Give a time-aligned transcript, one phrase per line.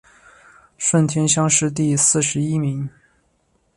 [0.79, 2.89] 顺天乡试第四十一名。